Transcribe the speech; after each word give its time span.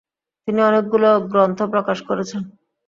তিনি 0.47 0.59
অনেকগুলো 0.69 1.09
গ্রন্থ 1.31 1.59
প্রকাশ 1.73 1.97
করেছেন। 2.09 2.41